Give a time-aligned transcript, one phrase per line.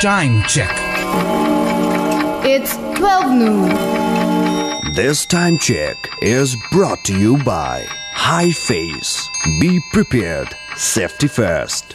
[0.00, 0.74] Time check.
[2.42, 4.92] It's 12 noon.
[4.94, 9.28] This time check is brought to you by High Face.
[9.60, 10.56] Be prepared.
[10.74, 11.92] Safety first.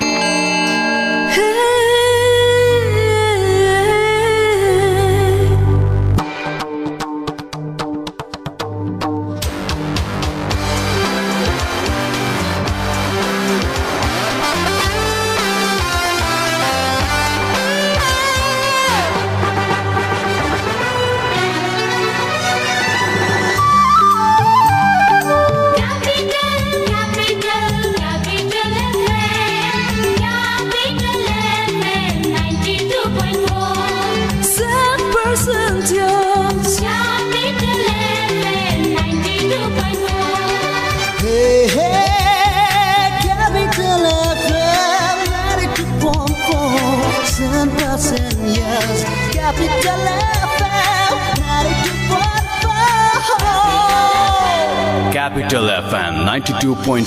[55.36, 57.05] Capital FM 92.4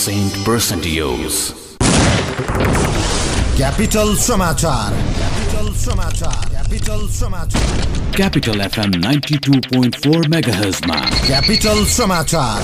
[0.00, 1.36] Saint Percentios.
[3.56, 12.60] Capital समाचार capital समाचार capital समाचार Capital FM 92.4 MHz मा capital समाचार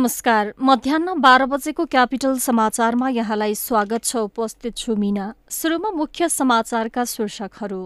[0.00, 7.04] नमस्कार। मध्याह बाह्र बजेको capital समाचारमा यहाँलाई स्वागत छ। उपस्थित छु मिना। सुरुमा मुख्य समाचारका
[7.04, 7.80] शीर्षकहरू।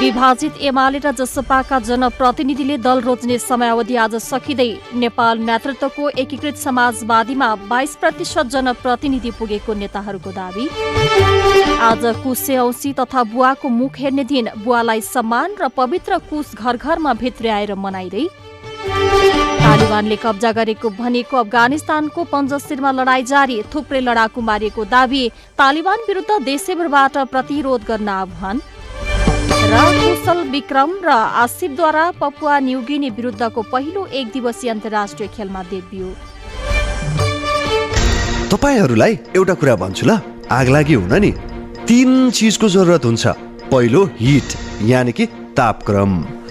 [0.00, 7.96] विभाजित एमाले र जसपाका जनप्रतिनिधिले दल रोज्ने समयावधि आज सकिँदै नेपाल नेतृत्वको एकीकृत समाजवादीमा बाइस
[7.96, 10.66] प्रतिशत जनप्रतिनिधि पुगेको नेताहरूको दावी।
[11.78, 17.14] आज कुशे औसी तथा बुवाको मुख हेर्ने दिन बुवालाई सम्मान र पवित्र कुश घर घरमा
[17.14, 18.26] भित्र्याएर मनाइँदै
[19.88, 25.22] तालिबानले कब्जा गरेको भनेको अफगानिस्तानको पञ्जसिरमा लडाई जारी। थुप्रै लडाकु मारिएको दावी
[25.56, 28.56] तालिबान विरुद्ध देशैभरबाट प्रतिरोध गर्न आह्वान।
[29.72, 31.08] र कुशल विक्रम र
[31.40, 36.06] आसिफद्वारा पपुवा न्युगिनी विरुद्धको पहिलो एक दिवसीय अन्तर्राष्ट्रिय खेलमा देब्यू
[38.52, 40.20] तपाईँहरूलाई एउटा कुरा भन्छु ल।
[40.52, 41.32] आग लागि हुन नि।
[41.88, 43.24] तिन चिजको जरुरत हुन्छ।
[43.72, 44.48] पहिलो हिट
[44.84, 45.26] यानि कि
[45.56, 46.12] तापक्रम।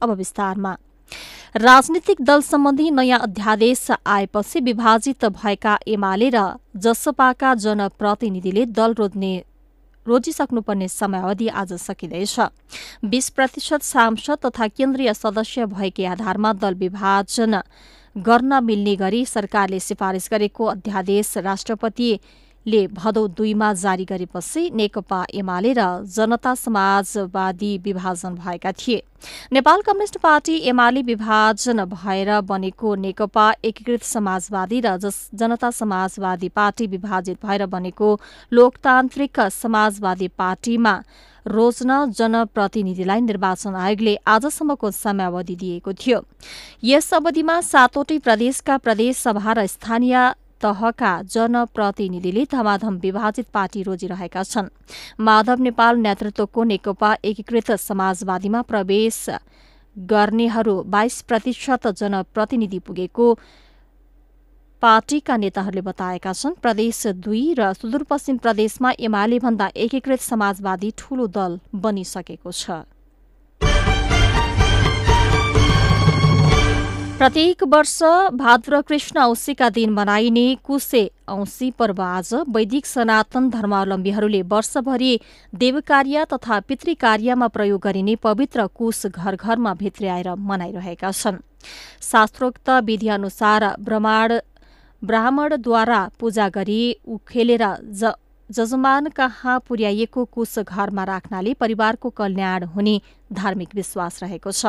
[0.00, 0.76] अब विस्तारमा।
[1.56, 6.42] राजनीतिक दल सम्बन्धी नयाँ अध्यादेश आएपछि विभाजित भएका एमाले र
[6.78, 9.32] जसपाका जनप्रतिनिधिले दल रोज्ने
[10.06, 12.40] रोजिसक्नुपर्ने समयावधि आज सकिँदैछ।
[13.04, 17.60] बीस प्रतिशत सांसद तथा केन्द्रीय सदस्य भएकै आधारमा दल विभाजन
[18.16, 21.26] गर्न मिल्ने गरी सरकारले सिफारिस गरेको अध्यादेश
[22.60, 29.02] राष्ट्रपतिले भदौ दुईमा जारी गरेपछि नेकपा एमाले र जनता समाजवादी विभाजन भएका थिए।
[29.52, 34.96] नेपाल कम्युनिष्ट पार्टी एमाले विभाजन भएर बनेको नेकपा एकीकृत समाजवादी र
[35.34, 38.20] जनता समाजवादी पार्टी विभाजित भएर बनेको
[38.52, 40.94] लोकतान्त्रिक समाजवादी पार्टीमा
[41.46, 46.20] रोज्न जनप्रतिनिधिलाई निर्वाचन आयोगले आजसम्मको समयावधि दिएको थियो।
[46.84, 50.16] यस अवधिमा सातवटै प्रदेशका प्रदेश सभा र स्थानीय
[50.60, 54.68] तहका जनप्रतिनिधिले धमाधम विभाजित पार्टी रोजिरहेका छन्।
[55.20, 59.18] माधव नेपाल नेतृत्वको नेकपा एकीकृत समाजवादीमा प्रवेश
[59.96, 63.26] गर्नेहरू बाइस प्रतिशत जनप्रतिनिधि पुगेको
[64.82, 71.58] पार्टीका नेताहरूले बताएका छन् प्रदेश दुई र सुदूरपश्चिम प्रदेशमा एमाले भन्दा एकीकृत समाजवादी ठूलो दल
[71.76, 72.80] बनिसकेको छ।
[77.20, 77.98] प्रत्येक वर्ष
[78.32, 85.12] भाद्र कृष्ण औँसीका दिन मनाइने कुसे औँसी पर्व आज वैदिक सनातन धर्मावलम्बीहरूले वर्षभरि
[85.54, 91.36] देवकार्य तथा पितृकार्यमा प्रयोग गरिने पवित्र कुश घर घरमा भित्र्याएर मनाइरहेका छन्।
[92.02, 94.40] शास्त्रोक्त विधिअनुसार ब्रह्माण्ड
[95.02, 97.66] ब्राह्मणद्वारा पूजा गरी उखेलेर
[98.00, 98.16] ज
[98.50, 103.00] जजमान कहाँ पुर्याइएको कुश घरमा राख्नाले परिवारको कल्याण हुने
[103.32, 104.66] धार्मिक विश्वास रहेको छ।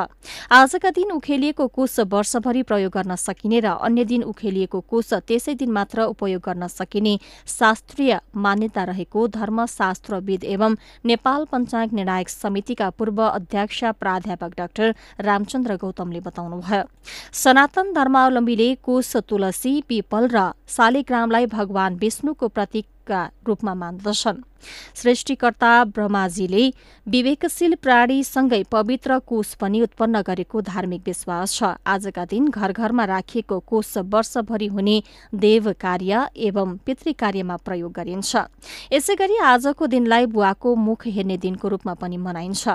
[0.51, 5.71] आजका दिन उखेलिएको कुश वर्षभरि प्रयोग गर्न सकिने र अन्य दिन उखेलिएको कुश त्यसै दिन
[5.71, 7.17] मात्र उपयोग गर्न सकिने
[7.49, 10.75] शास्त्रीय मान्यता रहेको धर्मशास्त्रविद एवं
[11.05, 16.83] नेपाल पञ्चाङ्ग निर्णायक समितिका पूर्व अध्यक्ष प्राध्यापक डाक्टर रामचन्द्र गौतमले बताउनुभयो।
[17.33, 22.47] सनातन धर्मावलम्बीले कुश तुलसी पिपल र शालिग्रामलाई भगवान विष्णुको
[23.11, 24.37] प्रतीकका रूपमा मान्दछन्
[24.95, 26.63] सृष्टिकर्ता ब्रह्माजीले
[27.07, 33.59] विवेकशील प्राणीसँगै पवित्र कोष पनि उत्पन्न गरेको धार्मिक विश्वास छ। आजका दिन घर घरमा राखिएको
[33.59, 35.01] कोष वर्षभरि हुने
[35.35, 38.35] देव कार्य एवं पितृ कार्यमा प्रयोग गरिन्छ।
[38.93, 42.67] यसै गरी आजको दिनलाई बुवाको मुख हेर्ने दिनको रूपमा पनि मनाइन्छ।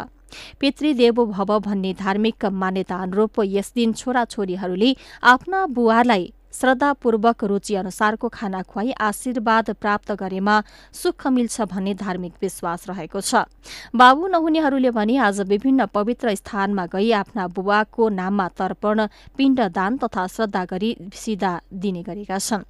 [0.61, 4.91] पितृदेवो भव भन्ने धार्मिक मान्यता अनुरूप यस दिन छोराछोरीहरूले
[5.23, 10.55] आफ्ना बुवालाई श्रद्धापूर्वक रुचि अनुसारको खाना खुवाई आशीर्वाद प्राप्त गरेमा
[10.93, 13.45] सुख मिल्छ भन्ने धार्मिक विश्वास रहेको छ।
[13.93, 19.07] बाबु नहुनेहरूले भने आज विभिन्न पवित्र स्थानमा गई आफ्ना बुबाको नाममा तर्पण
[19.37, 22.65] पिण्डदान तथा श्रद्धा गरी सिधा दिने गरेका छन्।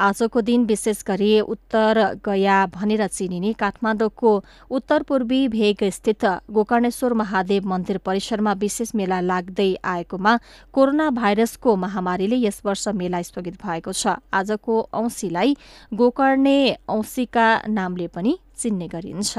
[0.00, 4.32] आजको दिन विशेष गरी उत्तर गया भनेर चिनिने काठमाडौँको
[4.70, 10.36] उत्तर पूर्वी भेग स्थित गोकर्णेश्वर महादेव मन्दिर परिसरमा विशेष मेला लाग्दै आएकोमा
[10.72, 15.56] कोरोना भाइरसको महामारीले यस वर्ष मेला स्थगित भएको छ। आजको औँसीलाई
[15.94, 16.58] गोकर्णे
[16.88, 19.38] औँसीका नामले पनि चिन्ने गरिन्छ।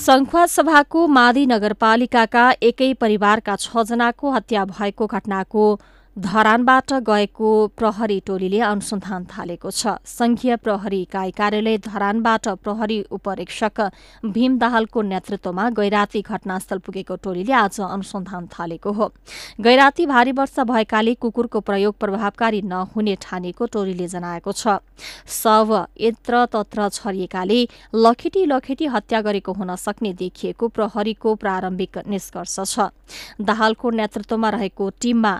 [0.00, 5.64] संखुवा सभाको मादी नगरपालिकाका एकै परिवारका छजनाको हत्या भएको घटनाको
[6.20, 13.80] धरानबाट गएको प्रहरी टोलीले अनुसन्धान थालेको छ। संघीय प्रहरी इकाइ कार्यालय धरानबाट प्रहरी उपरीक्षक
[14.26, 19.08] भीम दाहालको नेतृत्वमा गैराती घटनास्थल पुगेको टोलीले आज अनुसन्धान थालेको हो।
[19.60, 24.76] गैराती भारी वर्षा भएकाले कुकुरको प्रयोग प्रभावकारी नहुने ठानेको टोलीले जनाएको छ।
[25.30, 27.60] शव यत्र तत्र छरिएकाले
[27.96, 32.92] लखेटी लखेटी हत्या गरेको हुन सक्ने देखिएको प्रहरीको प्रारम्भिक निष्कर्ष छ।
[33.40, 35.34] दाहालको नेतृत्वमा रहेको टीममा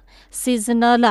[0.70, 1.06] सिजनल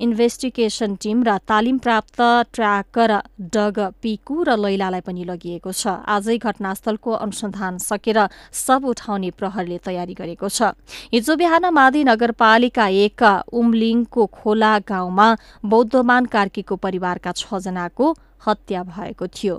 [0.00, 2.20] इन्भेस्टिगेसन टीम र तालिम प्राप्त
[2.52, 3.12] ट्र्याकर
[3.50, 8.18] डग पिकु र लैलालाई पनि लगिएको छ। आजै घटनास्थलको अनुसन्धान सकेर
[8.54, 10.76] सब उठाउने प्रहरले तयारी गरेको छ।
[11.10, 15.28] हिजो बिहान मादी नगरपालिका एक उमलिङको खोला गाउँमा
[15.64, 18.06] बौद्धमान कार्कीको परिवारका छजनाको
[18.46, 19.56] हत्या भएको थियो।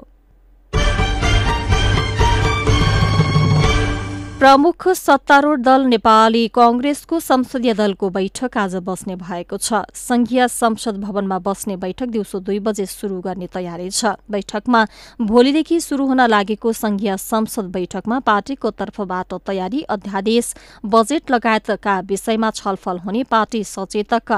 [4.39, 11.39] प्रमुख सत्तारूढ दल नेपाली कंग्रेसको संसदीय दलको बैठक आज बस्ने भएको छ। संघीय संसद भवनमा
[11.39, 14.86] बस्ने बैठक दिउँसो दुई बजे शुरू गर्ने तयारी छ। बैठकमा
[15.22, 20.53] भोलिदेखि शुरू हुन लागेको संघीय संसद बैठकमा पार्टीको तर्फबाट तयारी अध्यादेश
[20.88, 24.31] बजेट लगायतका विषयमा छलफल हुने पार्टी सचेतक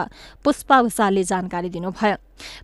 [0.43, 2.15] पुष्पा भूषालले जानकारी दिनुभयो।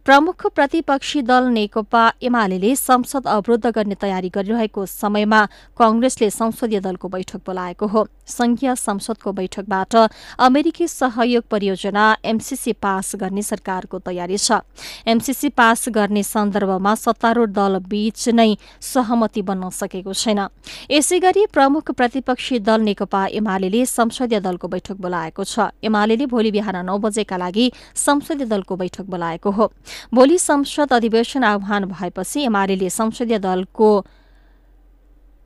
[0.06, 5.46] प्रमुख प्रतिपक्षी दल नेकपा एमाले संसद अवरुद्ध गर्ने तयारी गरिरहेको समयमा
[5.80, 9.96] कंग्रेसले संसदीय दलको बैठक बोलाएको हो। संघीय संसदको बैठकबाट
[10.40, 14.60] अमेरिकी सहयोग परियोजना एमसीसी पास गर्ने सरकारको तयारी छ।
[15.08, 20.48] एमसीसी पास गर्ने सन्दर्भमा सत्तारूढ़ दल बीच नै सहमति बन्न सकेको छैन।
[20.92, 26.86] यसै गरी प्रमुख प्रतिपक्षी दल नेकपा एमाले संसदीय दलको बैठक बोलाएको छ। एमाले भोलि बिहान
[26.86, 29.67] नौ बजेका लागि संसदीय दलको बैठक बोलाएको हो।
[30.14, 33.90] भोलि संसद अधिवेशन आह्वान भएपछि एमाले संसदीय दलको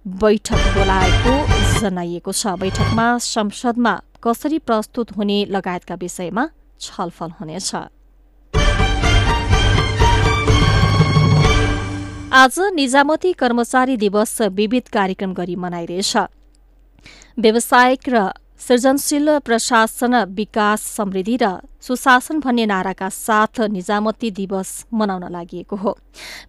[0.06, 1.34] बैठक बोलाएको
[1.80, 6.50] जनाइएको छ। बैठकमा संसदमा कसरी प्रस्तुत हुने लगायतका विषयमा
[6.80, 7.76] छलफल हुनेछ।
[12.34, 16.18] आज निजामती कर्मचारी दिवस विविध कार्यक्रम गरी मनाइरहेछ।
[17.40, 18.18] व्यावसायिक र
[18.62, 25.98] सृजनशील प्रशासन विकास समृद्धि र सुशासन भन्ने नाराका साथ निजामती दिवस मनाउन लागि हो।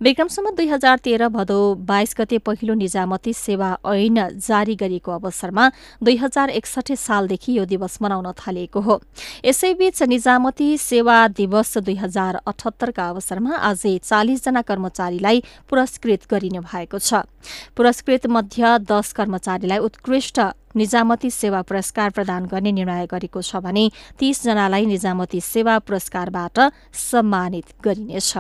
[0.02, 5.71] विक्रमसम्म दुई हजार तेह्र भदौ बाइस गते पहिलो निजामती सेवा ऐन जारी गरिएको अवसरमा
[6.04, 9.00] दुई हजार एकसठी सालदेखि यो दिवस मनाउन थालिएको हो।
[9.45, 17.25] यसैबीच निजामती सेवा दिवस दुई हजार अठहत्तरका अवसरमा आजै चालिसजना कर्मचारीलाई पुरस्कृत गरिने भएको छ।
[17.73, 20.40] पुरस्कृत मध्ये दस कर्मचारीलाई उत्कृष्ट
[20.76, 26.61] निजामती सेवा पुरस्कार प्रदान गर्ने निर्णय गरेको छ भने तीसजनालाई निजामती सेवा पुरस्कारबाट
[27.02, 28.37] सम्मानित गरिनेछ।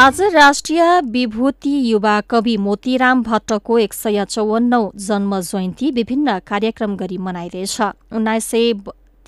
[0.00, 7.18] आज राष्ट्रिय विभूति युवा कवि मोतीराम भट्टको एक सय चौवन्नौ जन्म जयन्ती विभिन्न कार्यक्रम गरी
[7.18, 7.80] मनाइरहेछ
[8.12, 8.72] उन्नाइस सय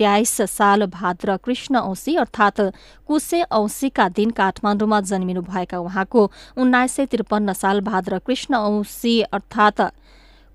[0.02, 2.61] तेइस साल भाद्र कृष्ण औंसी अर्थात
[3.09, 9.80] कुसे औंसीका दिन काठमाडौँमा जन्मिनुभएका उहाँको उन्नाइस सय त्रिपन्न साल भाद्र कृष्ण औंसी अर्थात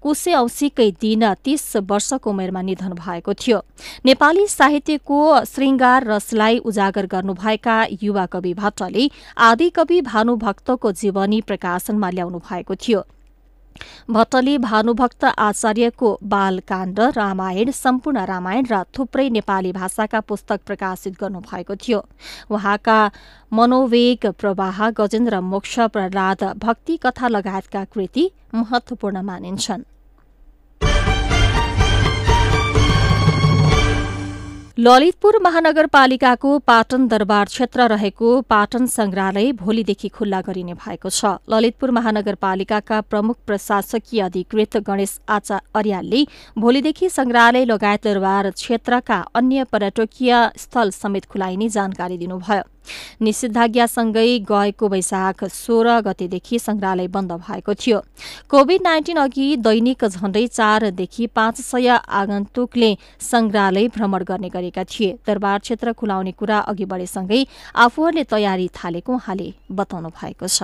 [0.03, 3.57] कुसे औंसीकै दिन तीस वर्षको उमेरमा निधन भएको थियो।
[4.05, 9.09] नेपाली साहित्यको श्रृङ्गार रसलाई उजागर गर्नुभएका युवा कवि भट्टले
[9.41, 13.01] आदिकवि भानुभक्तको जीवनी प्रकाशनमा ल्याउनु भएको थियो।
[14.09, 21.99] भट्टले भानुभक्त आचार्यको बालकाण्ड रामायण सम्पूर्ण रामायण र थुप्रै नेपाली भाषाका पुस्तक प्रकाशित गर्नुभएको थियो।
[22.51, 22.99] उहाँका
[23.53, 29.96] मनोवेग प्रवाह गजेन्द्र मोक्ष प्रहलाद भक्ति कथा लगायतका कृति महत्वपूर्ण मानिन्छन्।
[34.77, 42.99] ललितपुर महानगरपालिकाको पाटन दरबार क्षेत्र रहेको पाटन संग्रहालय भोलिदेखि खुल्ला गरिने भएको छ। ललितपुर महानगरपालिकाका
[43.09, 46.23] प्रमुख प्रशासकीय अधिकृत गणेश आचा अर्यालले
[46.57, 52.61] भोलिदेखि संग्रहालय लगायत दरबार क्षेत्रका अन्य पर्यटकीय स्थल समेत खुलाइने जानकारी दिनुभयो।
[53.21, 57.99] निषेधाज्ञासँगै गएको वैशाख सोह्र गतेदेखि संग्रहालय बन्द भएको थियो।
[58.49, 62.91] कोविड नाइन्टिन अघि दैनिक झण्डै चारदेखि पाँच सय आगन्तुकले
[63.21, 69.53] संग्रहालय भ्रमण गर्ने गरेका थिए। दरबार क्षेत्र खुलाउने कुरा अघि बढेसँगै आफूहरूले तयारी थालेको उहाँले
[69.71, 70.63] बताउनु भएको छ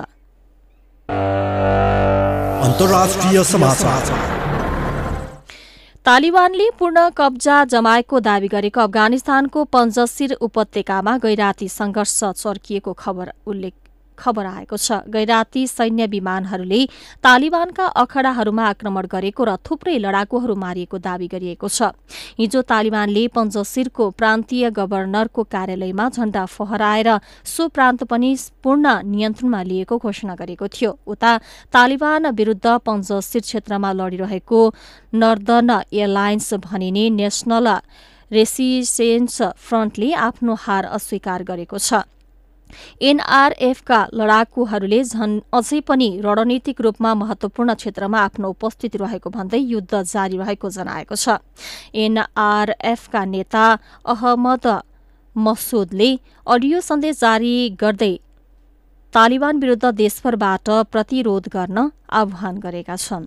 [6.04, 13.72] तालिबानले पूर्ण कब्जा जमाएको दावी गरेको अफगानिस्तानको पन्जसिर उपत्यकामा गैराती संघर्ष चर्किएको खबर उल्लेख
[14.18, 16.80] खबर आएको छ। गैराती सैन्य विमानहरूले
[17.24, 21.92] तालिबानका अखडाहरूमा आक्रमण गरेको र थुप्रै लडाकुहरू मारिएको दावी गरिएको छ।
[22.38, 27.08] हिजो तालिबानले पन्जसिरको प्रान्तीय गभर्नरको कार्यालयमा झण्डा फहराएर
[27.44, 28.30] सो प्रान्त पनि
[28.62, 31.32] पूर्ण नियन्त्रणमा लिएको घोषणा गरेको थियो। उता
[31.72, 34.60] तालिबान विरूद्ध पन्जसिर क्षेत्रमा लडिरहेको
[35.14, 37.68] नर्दर्न एयरलाइन्स भनिने नेशनल
[38.30, 42.02] रेसिसेन्स फ्रन्टले आफ्नो हार अस्वीकार गरेको छ।
[43.02, 50.36] एनआरएफका लडाकुहरूले झन् अझै पनि रणनीतिक रूपमा महत्वपूर्ण क्षेत्रमा आफ्नो उपस्थिति रहेको भन्दै युद्ध जारी
[50.38, 51.38] रहेको जनाएको छ।
[51.94, 53.66] एनआरएफका नेता
[54.06, 54.66] अहमद
[55.36, 56.10] मसुदले
[56.46, 58.14] अडियो सन्देश जारी गर्दै
[59.14, 61.78] तालिबान विरूद्ध देशभरबाट प्रतिरोध गर्न
[62.20, 63.24] आह्वान गरेका छन्।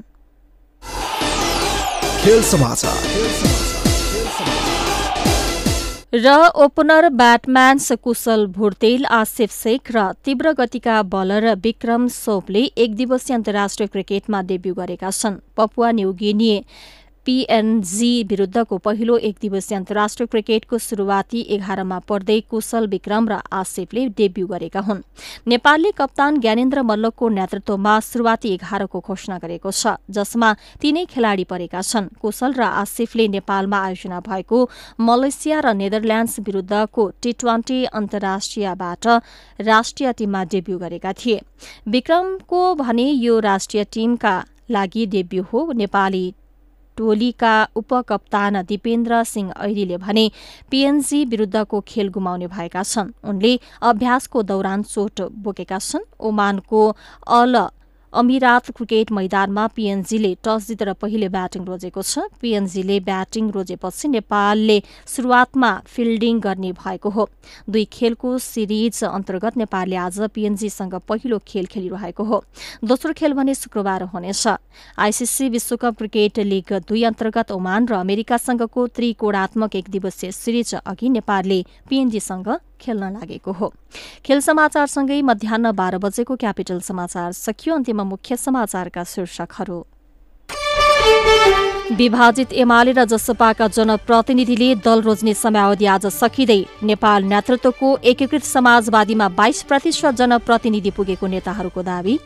[6.14, 13.36] र ओपनर ब्याटम्यान्स कुशल भुर्तेल आसिफ शेख र तीव्र गतिका बलर विक्रम सोपले एक दिवसीय
[13.36, 16.54] अन्तर्राष्ट्रिय क्रिकेटमा डेब्यू गरेका छन्। पपुवा न्युगिनी
[17.28, 24.48] पीएनजी विरूद्धको पहिलो एक दिवसीय अन्तर्राष्ट्रिय क्रिकेटको सुरुवाती एघारमा पर्दै कुशल विक्रम र आसिफले डेब्यू
[24.48, 25.02] गरेका हुन्।
[25.48, 32.08] नेपालले कप्तान ज्ञानेन्द्र मल्लको नेतृत्वमा सुरुवाती एघारको घोषणा गरेको छ जसमा तीनै खेलाड़ी परेका छन्।
[32.22, 34.64] कुशल र आसिफले नेपालमा आयोजना भएको
[35.02, 39.08] मलेसिया र नेदरल्याण्ड्स विरूद्धको टी ट्वेन्टी अन्तर्राष्ट्रियबाट
[39.68, 41.42] राष्ट्रिय टीममा डेब्यू गरेका थिए।
[41.92, 44.36] विक्रमको भने यो राष्ट्रिय टीमका
[44.72, 46.26] लागि डेब्यू हो नेपाली
[46.98, 50.30] टोलीका उपकप्तान दिपेन्द्र सिंह ऐरीले भने
[50.72, 56.82] पीएनजी विरुद्धको खेल गुमाउने भएका छन्। उनले अभ्यासको दौरान चोट बोकेका छन्। ओमानको
[57.28, 57.56] अल
[58.14, 65.72] अमिरात क्रिकेट मैदानमा पीएनजीले टस जितेर पहिले ब्याटिङ रोजेको छ। पीएनजीले ब्याटिङ रोजेपछि नेपालले सुरुवातमा
[65.86, 67.28] फिल्डिङ गर्ने भएको हो।
[67.70, 72.44] दुई खेलको सिरिज अन्तर्गत नेपालले आज पीएनजीसँग पहिलो खेल खेलिरहेको हो।
[72.82, 74.48] दोस्रो खेल भने शुक्रबार हुनेछ।
[74.98, 81.60] आइसिसी विश्वकप क्रिकेट लीग दुई अन्तर्गत ओमान र अमेरिकासँगको त्रिकोणात्मक एक दिवसीय सिरिज अघि नेपालले
[81.90, 82.50] पीएनजीसँग
[82.82, 83.74] खेल्न लागेको हो।
[84.26, 89.80] खेल समाचारसँगै मध्याह बाह्र बजेको क्यापिटल समाचार सकियो। अन्त्यमा मुख्य समाचारका शीर्षकहरू।
[91.98, 99.62] विभाजित एमाले र जसपाका जनप्रतिनिधिले दल रोज्ने समयावधि आज सकिँदै नेपाल नेतृत्वको एकीकृत समाजवादीमा बाइस
[99.64, 102.20] प्रतिशत जनप्रतिनिधि पुगेको नेताहरूको दावी।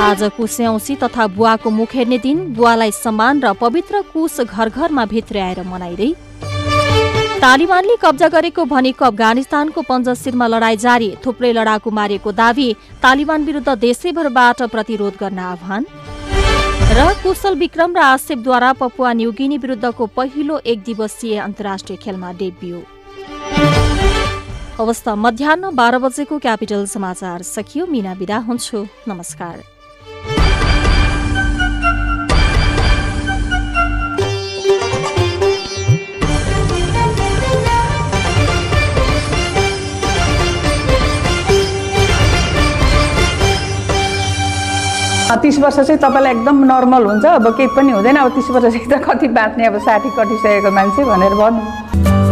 [0.00, 5.62] आज कुस्यौसी तथा बुवाको मुख हेर्ने दिन बुवालाई सम्मान र पवित्र कुश घर घरमा भित्र्याएर
[5.64, 6.10] मनाइँदै
[7.46, 14.62] तालिबानले कब्जा गरेको भनेको अफगानिस्तानको पञ्जसिरमा लडाईँ जारी। थुप्रै लडाकु मारिएको दावी तालिबान विरुद्ध देशैभरबाट
[14.72, 15.86] प्रतिरोध गर्न आह्वान।
[16.90, 22.82] र कुशल विक्रम र आसेपद्वारा पपुवा न्युगिनी विरुद्धको पहिलो एक दिवसीय अन्तर्राष्ट्रिय खेलमा डेब्यू।
[24.82, 29.75] अवस्था मध्याह बाह्र बजेको क्यापिटल समाचार सकियो। मिना बिदा हुन्छु। नमस्कार।
[45.26, 49.02] तिस वर्ष चाहिँ तपाईँलाई एकदम नर्मल हुन्छ। अब केही पनि हुँदैन। अब तिस वर्षदेखि त
[49.04, 52.25] कति बाँच्ने अब साठी कटिसकेको मान्छे भनेर भन्नु।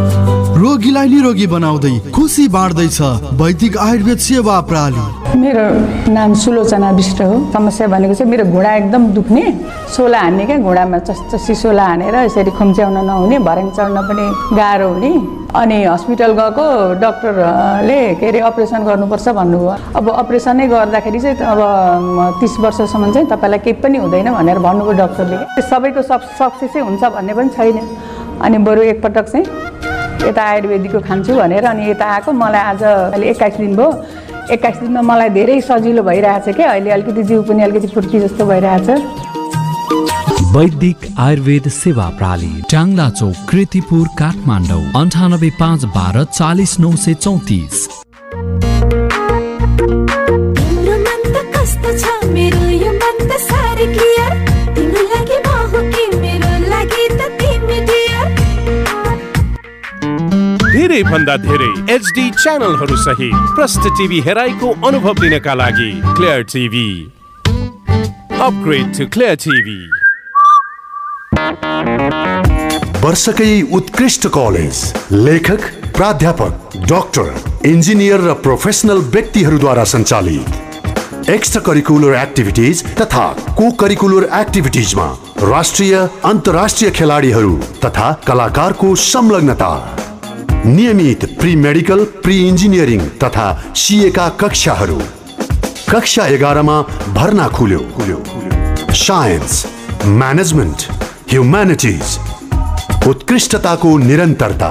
[0.64, 2.98] रोगीलाई निरोगी बनाउँदै खुसी बाँड्दैछ।
[3.36, 5.02] वैदिक आयुर्वेद सेवा प्रणाली
[5.36, 5.64] मेरो
[6.08, 9.44] नाम सुलोचना विष्ट हो। समस्या भनेको चाहिँ मेरो घुँडा एकदम दुख्ने।
[9.92, 14.24] सोला हान्ने क्या घुँडामा चस्चसी सोला हानेर यसरी खुम्च्याउन नहुने भर्याङ चढ्न पनि
[14.56, 15.12] गाह्रो हुने।
[15.52, 16.66] अनि हस्पिटल गएको
[17.02, 21.60] डक्टरले के अरे अपरेसन गर्नुपर्छ भन्नुभयो। अब अपरेसनै गर्दाखेरि चाहिँ अब
[22.40, 27.32] तिस वर्षसम्म चाहिँ तपाईँलाई केही पनि हुँदैन भनेर भन्नुभयो डक्टरले। सबैको सब सक्सेसै हुन्छ भन्ने
[27.36, 27.78] पनि छैन।
[28.42, 29.46] अनि बरु एकपटक चाहिँ
[30.26, 33.88] यता आयुर्वेदिकको खान्छु भनेर अनि यता आएको। मलाई आज अहिले एक्काइस दिन भयो।
[34.52, 38.88] एक्काइस दिनमा मलाई धेरै सजिलो भइरहेछ क्या अहिले अलिकति जिउ पनि अलिकति फुर्ती जस्तो भइरहेछ।
[40.56, 48.03] वैदिक आयुर्वेद सेवा प्रणाली टाङ्ला चौक कृतिपुर काठमाडौँ अन्ठानब्बे पाँच बाह्र चालिस नौ सय चौतिस।
[60.94, 66.88] धेरै भन्दा धेरै एचडी च्यानलहरू सहित प्रष्ट टिभी हेराइको अनुभव लिनका लागि clear TV
[68.46, 69.78] upgrade to clear TV
[73.04, 74.82] वर्षकै उत्कृष्ट कलेज
[75.26, 77.32] लेखक प्राध्यापक डाक्टर
[77.72, 83.26] इन्जिनियर र प्रोफेसनल व्यक्तिहरूद्वारा सञ्चालित। एक्स्ट्रा करिकुलर एक्टिभिटिज तथा
[83.58, 85.10] को करिकुलर एक्टिभिटिजमा
[85.50, 85.94] राष्ट्रिय
[86.32, 89.74] अन्तर्राष्ट्रिय खेलाडीहरू तथा कलाकारको संलग्नता।
[90.66, 93.46] नियमित प्री मेडिकल प्री इन्जिनियरिङ तथा
[93.76, 94.98] सिएका कक्षाहरू।
[95.90, 96.80] कक्षा एघारमा
[97.14, 98.22] भर्ना खुल्यो।
[98.96, 99.64] साइन्स
[100.04, 100.82] म्यानेजमेन्ट
[101.30, 102.16] ह्युम्यानिटिज
[103.08, 104.70] उत्कृष्टताको निरन्तरता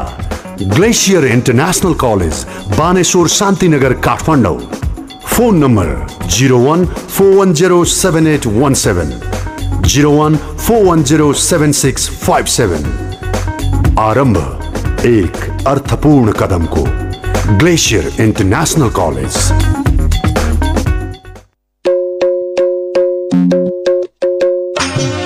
[0.75, 2.45] glacier international college
[2.77, 4.57] Baneshwar Shantinagar Kathmandu.
[5.27, 5.93] Phone number
[6.29, 9.13] zero one four one zero seven eight one seven
[9.85, 12.91] zero one four one zero seven six five seven
[13.99, 14.62] आरम्भ।
[15.05, 15.37] एक
[15.67, 16.81] अर्थपूर्ण कदमको
[17.59, 19.37] ग्लेसियर इन्टरनेसनल कलेज।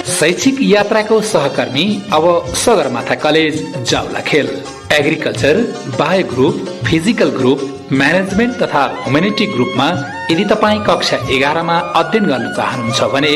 [0.10, 2.26] शैक्षिक यात्राको सहकर्मी अब
[2.64, 4.50] Sagarmatha college जाउला खेल।
[4.94, 5.62] Agriculture
[6.00, 9.90] bio group physical group management तथा ह्युमेनिटी ग्रुपमा
[10.32, 13.36] यदि तपाईँ कक्षा एघारमा अध्ययन गर्न चाहनुहुन्छ भने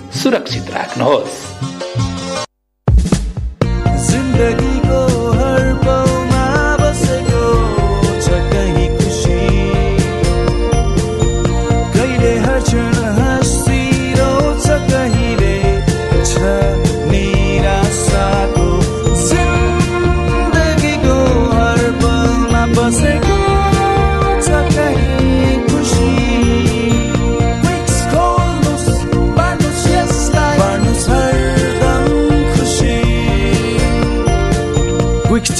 [0.13, 1.39] सुरक्षित राख्नुहोस्।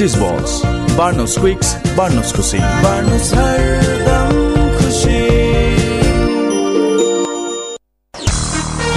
[0.02, 0.54] चिज बल्स
[0.98, 3.28] बार्नोस क्विक्स बार्नोस खुसी बार्नोस
[4.78, 5.18] खुसी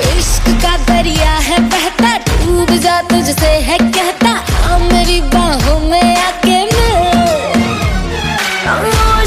[0.09, 6.59] इश्क का दरिया है बहता, डूब जा तुझसे है कहता हाँ मेरी बाहों में आके
[6.65, 7.51] मिल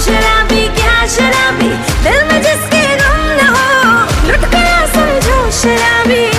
[0.07, 1.69] शराबी क्या शराबी,
[2.05, 3.67] दिल में जिसके न हो
[4.29, 6.36] लुट गया समझो शराबी।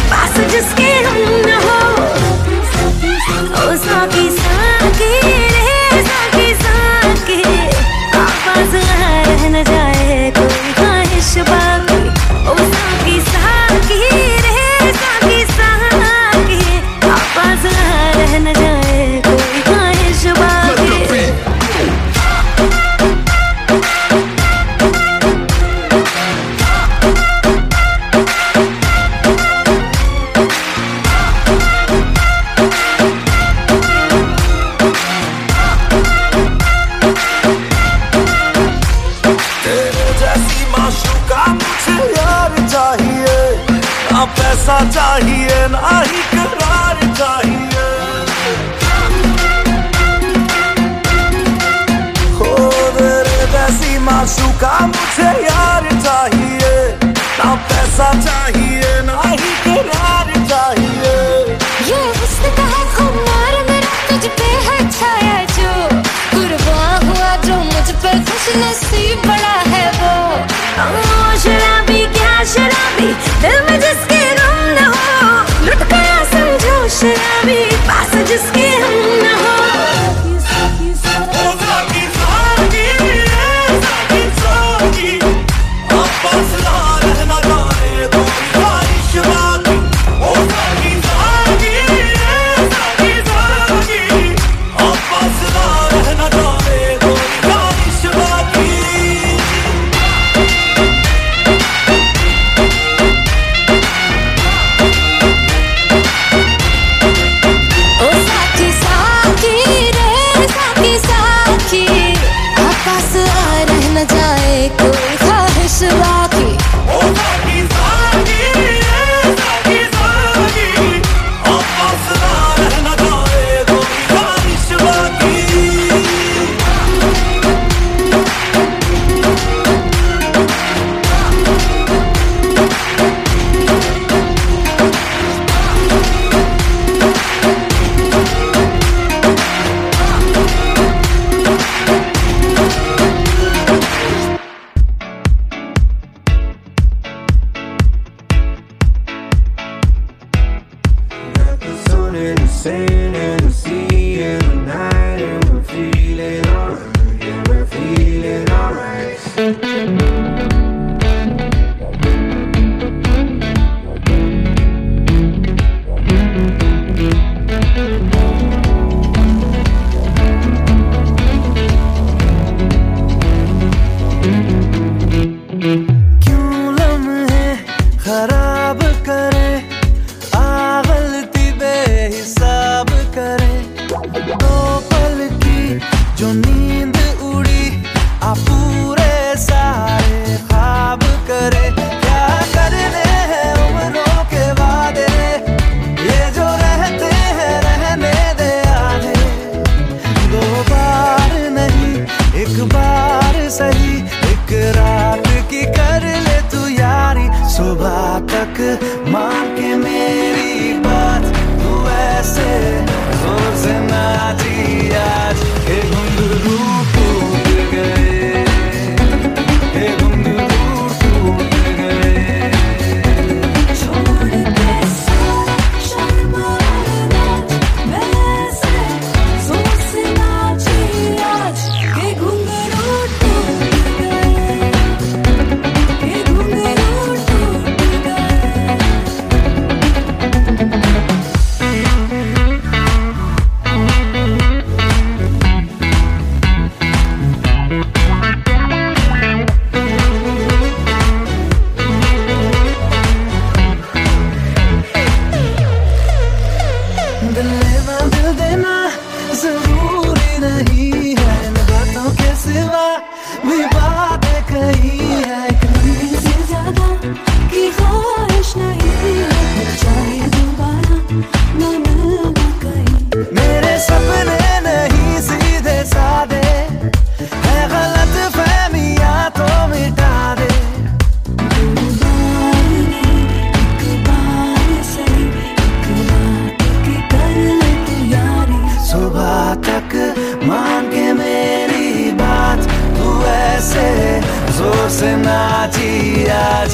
[294.57, 296.69] zor se na tiyaj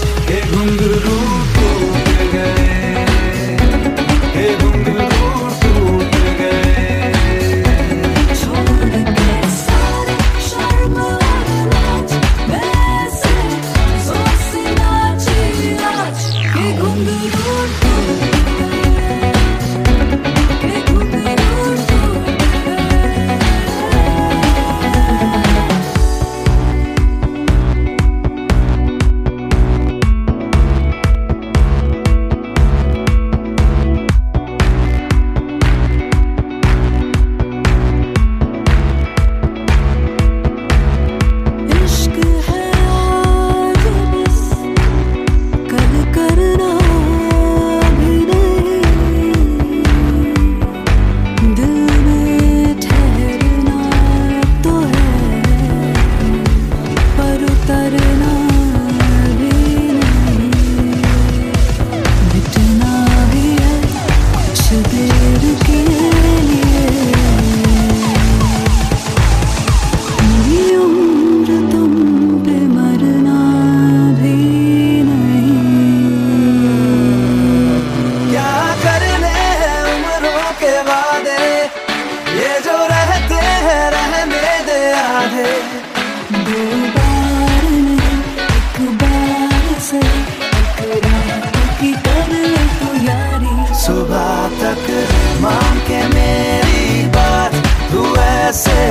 [95.44, 97.56] मान के मेरी बात
[97.92, 98.82] तू ऐसे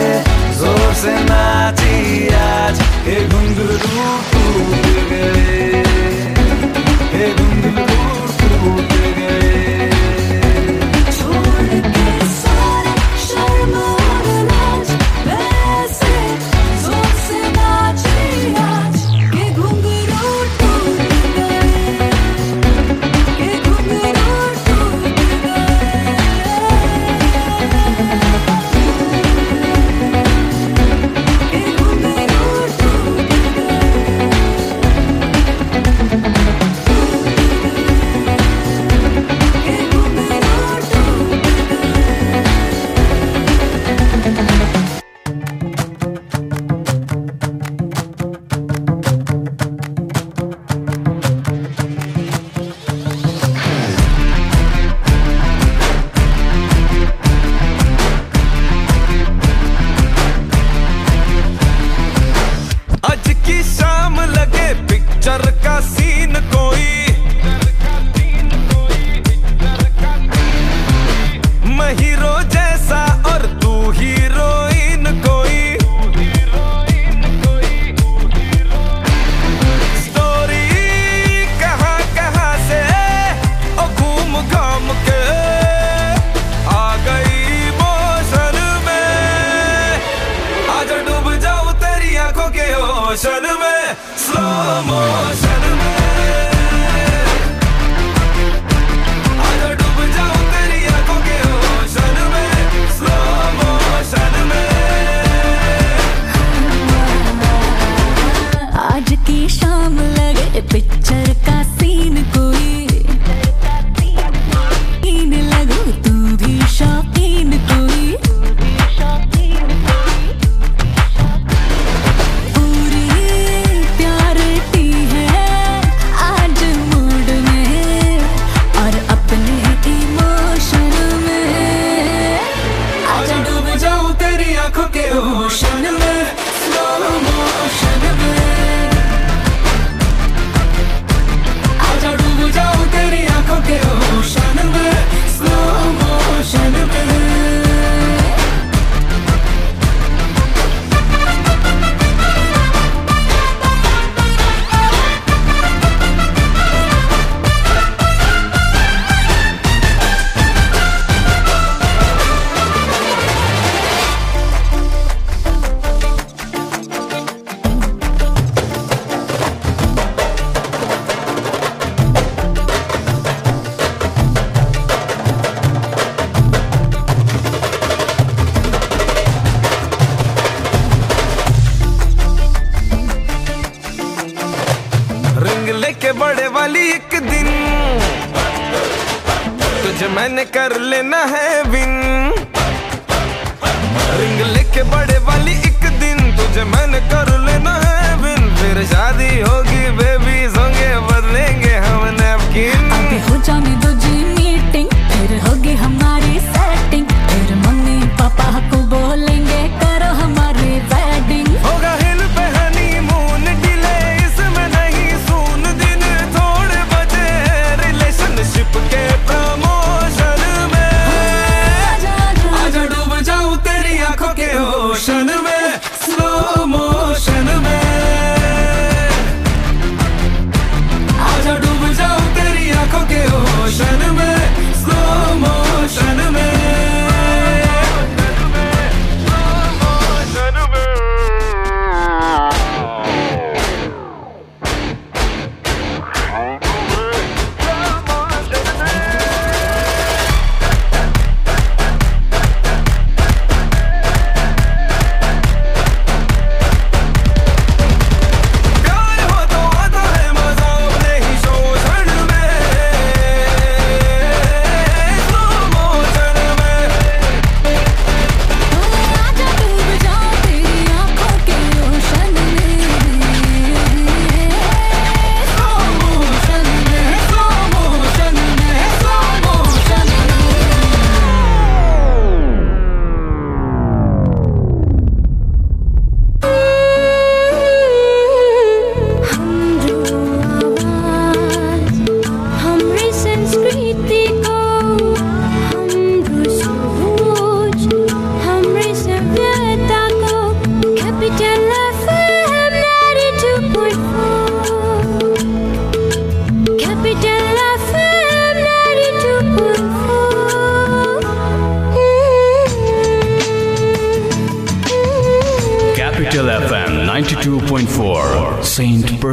[0.61, 3.77] ज़ोर से नाची आज। के घुंघरू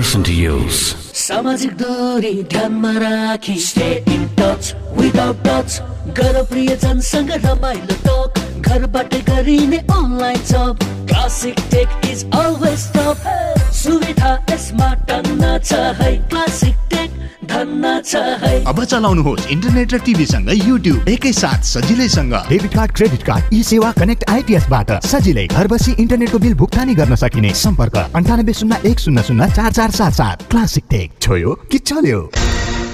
[0.09, 0.95] Saint Person to use.
[1.13, 5.79] सामाजिक दूरी ध्यानमा राखी stay in touch without touch
[6.17, 10.77] गर प्रियजनसँग रमाइलो टक घरबाट गरिने online job
[11.09, 13.58] classic tech is always top
[18.69, 24.91] अब चलाउनुहोस् इन्टरनेट र टिभीसँग युट्युब एकैसाथ सजिलैसँग। Debit card credit card eSewa connect आइपिएसबाट
[25.05, 29.71] सजिलै घर बसी इन्टरनेटको बिल भुक्तानी गर्न सकिने। सम्पर्क अन्ठानब्बे शून्य एक शून्य शून्य चार
[29.71, 31.17] चार सात सात। Classic tech.
[31.21, 32.21] छोयो कि चल्यो?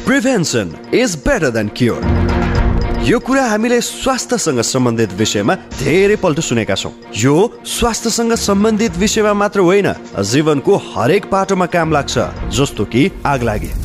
[0.07, 6.91] Prevention is better than cure यो कुरा हामीले स्वास्थ्यसँग सम्बन्धित विषयमा धेरै पल्ट सुनेका छौँ।
[7.17, 7.35] यो
[7.67, 12.17] स्वास्थ्यसँग सम्बन्धित विषयमा मात्र होइन जीवनको हरेक पाटोमा काम लाग्छ
[12.55, 13.84] जस्तो कि आग लागे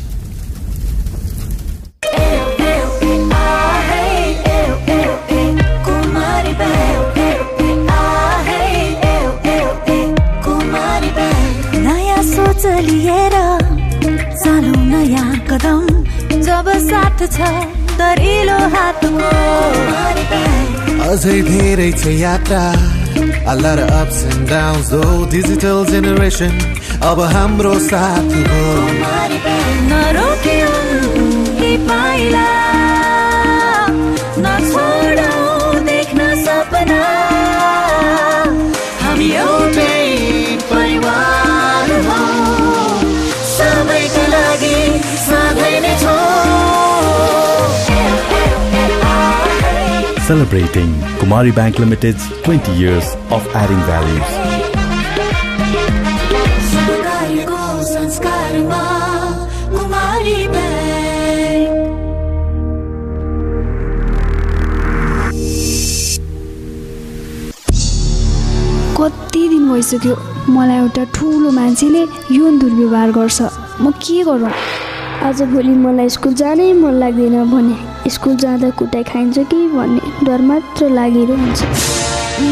[12.63, 13.35] नयाँ सोच लिएर
[14.43, 15.85] चालौ नयाँ कदम
[16.45, 17.37] जब साथ छ
[17.97, 19.29] दरिलो हातको
[21.09, 22.63] अझै धेरै छ यात्रा।
[23.51, 26.53] A lot of ups and downs though Digital generation
[27.03, 28.63] अब हाम्रो साथ हो।
[29.91, 30.75] नरोक्यौ
[31.61, 32.47] यी पाइला
[34.45, 35.33] नछोडौ
[35.89, 37.20] देख्न सपना।
[50.31, 53.05] Celebrating Kumari Bank Limited's 20 years
[53.35, 54.21] of adding value.
[56.67, 58.79] सरकारको संस्कारमा
[59.73, 61.73] कुमारी ब्याङ्क
[69.01, 70.15] कति दिन भइसक्यो
[70.55, 72.07] मलाई एउटा ठुलो मान्छेले
[72.39, 73.39] यौन दुर्व्यवहार गर्छ।
[73.81, 74.53] म के गरौँ?
[75.27, 80.41] आज भोलि मलाई स्कुल जानै मन लाग्दैन भने स्कुल जाँदा कुटाइ खाइन्छ कि भन्ने डर
[80.41, 81.63] मात्र लागिरहन्छ।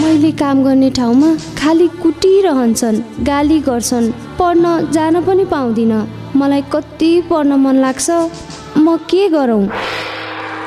[0.02, 7.54] मैले काम गर्ने ठाउँमा खालि कुटिरहन्छन् गाली गर्छन् पढ्न जान पनि पाउँदिनँ। मलाई कति पढ्न
[7.60, 8.10] मन लाग्छ
[8.78, 9.66] म के गरौँ?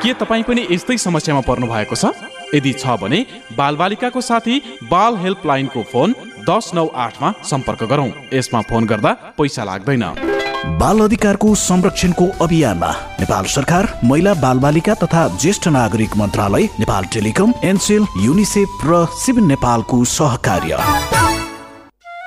[0.03, 2.11] के तपाईँ पनि यस्तै समस्यामा पर्नु भएको छ?
[2.53, 3.25] यदि छ भने
[3.57, 4.61] बालबालिकाको साथी
[4.91, 6.15] बाल हेल्पलाइनको फोन
[6.49, 10.32] दस नौ आठमा सम्पर्क गरौँ। यसमा फोन गर्दा पैसा लाग्दैन।
[10.63, 18.05] बाल अधिकारको संरक्षणको अभियानमा नेपाल सरकार महिला बालबालिका तथा ज्येष्ठ नागरिक मन्त्रालय नेपाल टेलिकम एनसेल
[18.19, 21.22] युनिसेफ र सिभिल नेपालको सहकार्य।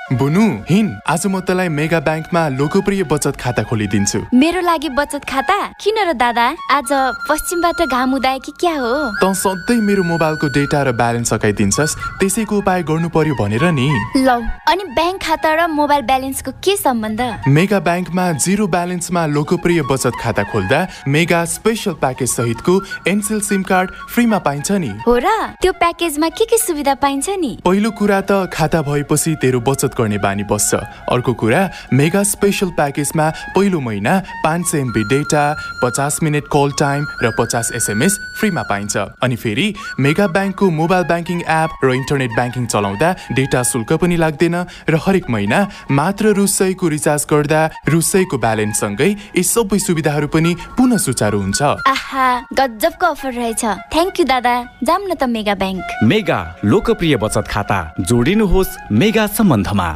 [0.07, 5.55] बुनु हिन आज म तँलाई मेगा ब्याङ्कमा लोकप्रिय बचत खाता खोलिदिन्छु। मेरो लागि बचत खाता?
[5.75, 6.47] किन र दादा?
[6.71, 6.91] आज
[7.27, 8.93] पश्चिमबाट घाम उदाए कि क्या हो?
[9.19, 13.87] तँ सधैँ मेरो मोबाइलको डेटा र ब्यालेन्स सकाइदिन्छस् त्यसैको उपाय गर्नु पर्यो भनेर नि।
[14.23, 14.39] लौ
[14.71, 17.21] अनि ब्याङ्क खाता र मोबाइल ब्यालेन्सको के सम्बन्ध?
[17.51, 22.79] मेगा ब्याङ्कमा जिरो ब्यालेन्समा लोकप्रिय बचत खाता खोल्दा मेगा स्पेसल प्याकेज सहितको
[23.11, 25.27] एनसेल सिम कार्ड फ्रीमा पाइन्छ नि। हो र
[25.59, 27.51] त्यो प्याकेजमा के के सुविधा पाइन्छ नि?
[27.67, 30.75] पहिलो कुरा त खाता भएपछि तेरो बचत गर्ने बानी बस्छ।
[31.09, 31.61] अर्को कुरा
[31.93, 35.43] मेगा स्पेसल प्याकेजमा पहिलो महिना पाँच सय एमबी डेटा
[35.83, 39.67] पचास मिनट कल टाइम र पचास एसएमएस फ्रीमा पाइन्छ। अनि फेरि
[39.99, 44.55] मेगा ब्याङ्कको मोबाइल ब्याङ्किङ एप र इन्टरनेट ब्याङ्किङ चलाउँदा डेटा शुल्क पनि लाग्दैन
[44.89, 45.59] र हरेक महिना
[45.91, 51.39] मात्र रु सयको रिचार्ज गर्दा रु सयको ब्यालेन्स सँगै यी सबै सुविधाहरू पनि पुनः सुचारू
[51.41, 57.15] हुन्छ। आहा गजबको अफर रहेछ। थ्याङ्क यू दादा। जाम न त मेगा ब्याङ्क। मेगा लोकप्रिय
[57.17, 59.86] बचत खाता। जोडिनुहोस् मेगा सम्बन्धमा।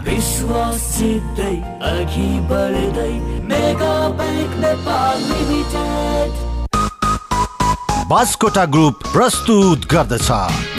[8.09, 10.31] बास्कोटा ग्रुप प्रस्तुत गर्दछ।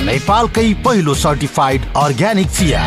[0.04, 2.86] नेपालकै पहिलो सर्टिफाइड अर्ग्यानिक चिया।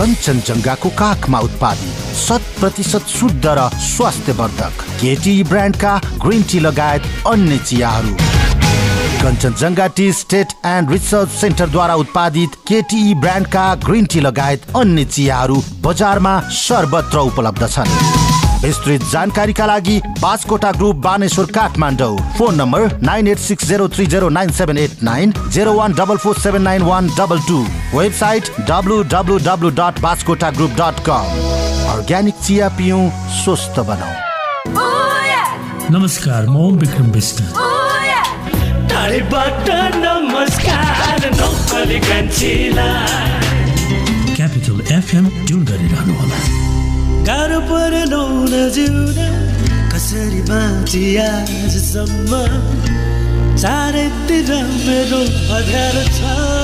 [0.00, 8.39] कञ्चनजङ्घाको काखमा उत्पादित शत प्रतिशत शुद्ध र स्वास्थ्यवर्धक केटी ब्रान्डका ग्रिन टी लगायत अन्य चियाहरू।
[9.22, 16.34] Kanchenjunga tea estate and research सेन्टरद्वारा उत्पादित केटी ब्रान्डका ग्रिन टी लगायत अन्य चियाहरू बजारमा
[16.58, 17.90] सर्वत्र उपलब्ध छन्।
[18.62, 22.16] विस्तृत जानकारीका लागि Baskota group Baneshwar Kathmandu.
[22.38, 26.16] Phone number nine eight six zero three zero nine seven eight nine zero one double
[26.24, 27.58] four seven nine one double two.
[27.94, 31.24] Website W W W dot Baskota group dot com
[31.92, 33.10] organic चिया पिउँ
[33.42, 34.14] स्वस्थ बनाऊ।
[35.92, 37.42] नमस्कार म विक्रम विष्ट।
[39.00, 43.30] टाढेबाट नमस्कार नौकरी कान्छीलाई
[44.36, 46.40] capital FM tune गरिरहनु होला।
[47.28, 48.14] गाह्रो परेन
[48.52, 49.16] न जिउन
[49.92, 52.32] कसरी बाँची आजसम्म?
[53.56, 54.52] चारैतिर
[54.84, 55.22] मेरो
[55.56, 56.59] अध्यारो छ।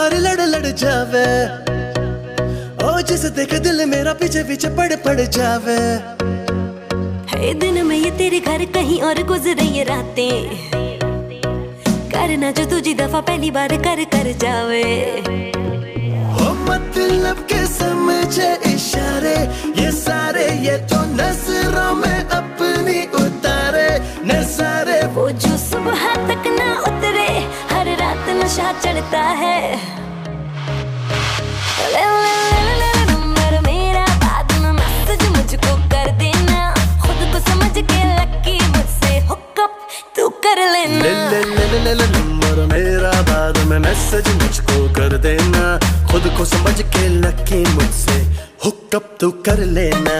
[0.00, 1.28] बार लड़ लड़ जावे।
[2.84, 5.76] ओ जिस देख दिल मेरा पीछे पीछे पड़ पड़ जावे।
[7.30, 10.40] हे दिन में ये तेरे घर कहीं और गुजरे ये रातें।
[12.12, 14.84] करना जो तुझी दफ़ा पहली बार कर कर जावे।
[16.40, 19.36] ओ मतलब के समझे इशारे।
[19.82, 23.88] ये सारे ये तो नज़रों में अपनी उतारे।
[24.24, 26.08] नजारे वो जो सुबह
[28.70, 29.56] सा चढ़ता है।
[31.92, 36.60] ले ले ले ले नंबर मेरा बाद में मैसेज मुझको कर देना।
[37.02, 39.78] खुद को समझ के लकी मुझसे हुकअप
[40.16, 45.18] तू कर लेना। ले ले ले ले ले नंबर मेरा बाद में मैसेज मुझको कर
[45.26, 45.64] देना।
[46.12, 48.22] खुद को समझ के लकी मुझसे
[48.64, 50.18] हुकअप तू कर लेना।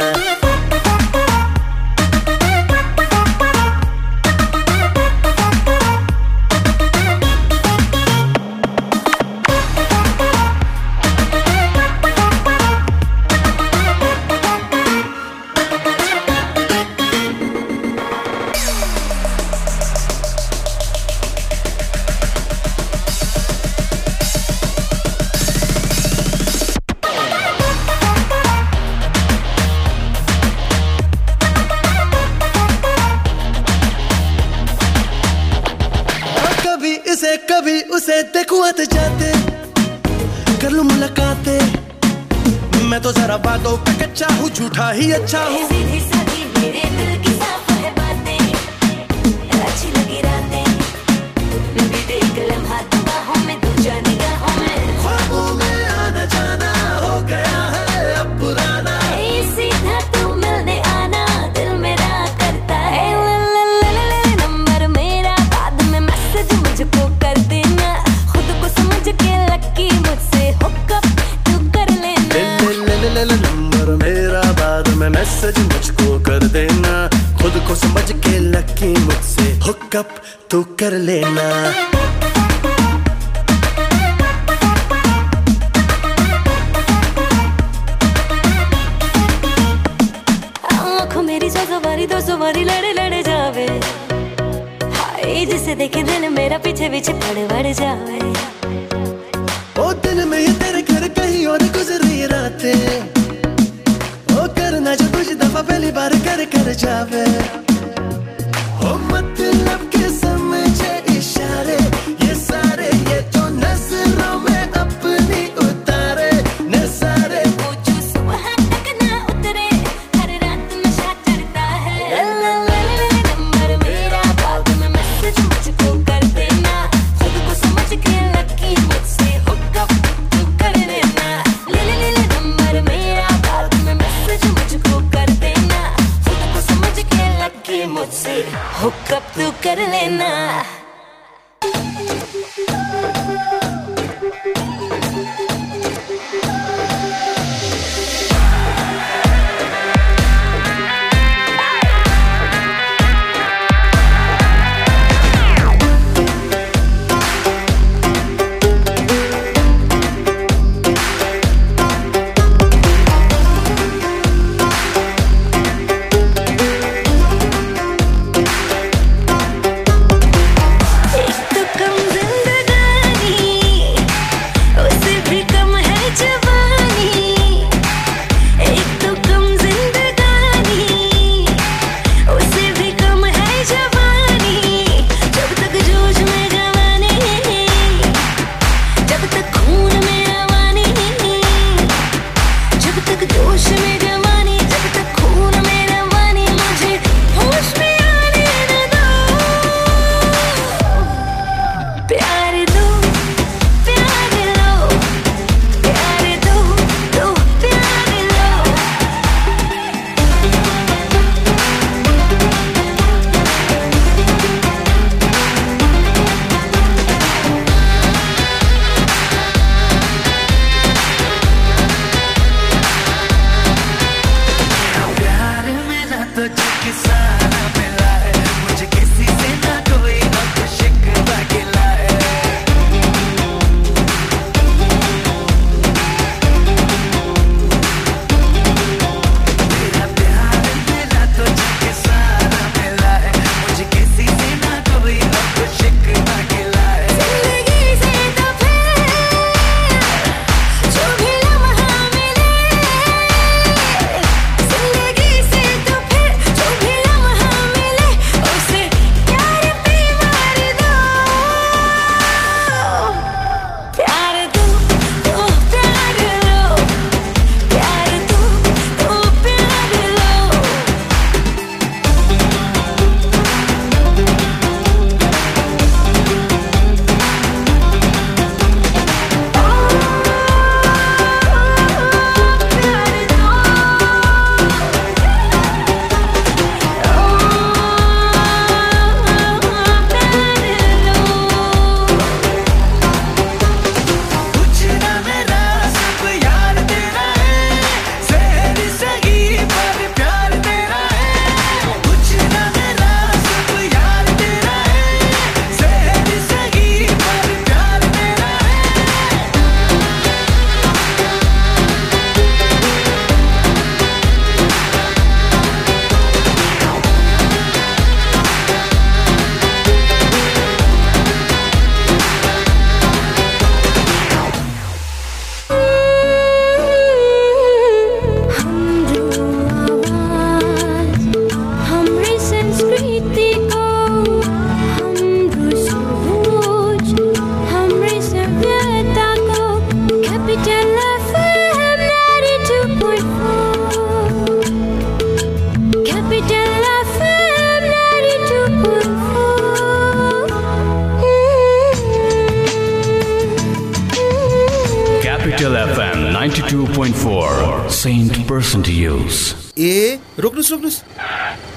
[358.50, 359.54] Person to use.
[359.78, 360.98] ए रोक्नुहोस् रोक्नुहोस्।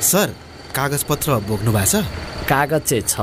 [0.02, 0.28] सर
[0.74, 2.02] कागज पत्र बोक्नु भएको छ?
[2.50, 3.16] कागज चाहिँ छ।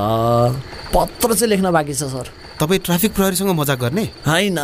[0.95, 4.03] पत्र चाहिँ लेख्न बाँकी छ सर। तपाईँ ट्राफिक प्रहरीसँग मजाक गर्ने?
[4.23, 4.59] होइन।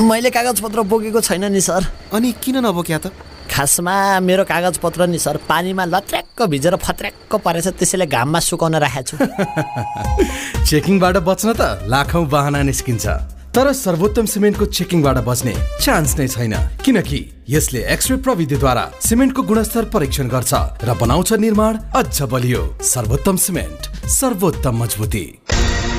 [0.00, 1.84] मैले कागज पत्र बोकेको छैन नि सर।
[2.16, 3.12] अनि किन नबोक्या त?
[3.52, 9.12] खासमा मेरो कागज पत्र नि सर पानीमा लत्र्याक्क भिजेर फत्र्याक्क परेछ त्यसैले घाममा सुकाउन राखेको
[9.12, 16.54] छु। चेकिङबाट बच्न त लाखौँ बाहना निस्किन्छ। तर सर्वोत्तम सिमेन्टको चेकिङबाट बच्ने चान्स नै छैन।
[16.84, 20.52] किनकि यसले एक्सरे प्रविधिद्वारा सिमेन्टको गुणस्तर परीक्षण गर्छ
[20.84, 25.24] र बनाउँछ निर्माण अझ बलियो। सर्वोत्तम सिमेन्ट सर्वोत्तम मजबुती।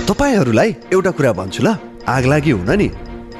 [0.09, 1.77] तपाईँहरूलाई एउटा कुरा भन्छु ल।
[2.09, 2.89] आग लागि हुन नि।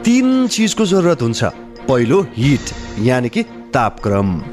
[0.05, 1.43] तिन चिजको जरुरत हुन्छ।
[1.89, 2.65] पहिलो हिट
[3.01, 3.43] यानि कि
[3.73, 4.52] तापक्रम।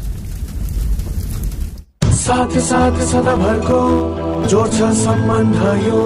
[2.21, 3.81] साथ साथ सदाभरको
[4.49, 6.01] जोड्छ सम्बन्ध यो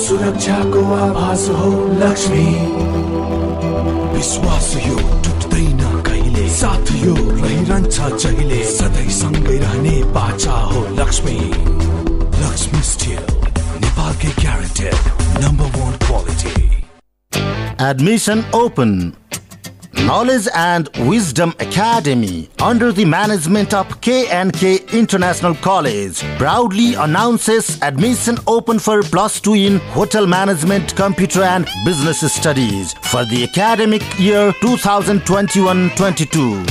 [0.00, 1.70] सुरक्षाको आभास हो
[2.02, 2.44] लक्ष्मी।
[4.14, 6.48] विश्वास यो टुट्दैन कहिले?
[6.58, 8.62] साथ यो रहिरहन्छ जहिले?
[8.76, 11.36] सधैँ सँगै रहने बाचा हो लक्ष्मी।
[12.44, 13.24] लक्ष्मी स्टिल
[13.82, 14.96] नेपालकै guaranteed
[15.44, 16.54] number one quality
[17.86, 18.92] Admission open.
[20.04, 28.78] Knowledge and Wisdom Academy, under the management of K&K International College, proudly announces admission open
[28.78, 36.70] for plus two in Hotel Management, Computer and Business Studies for the academic year 2021-22.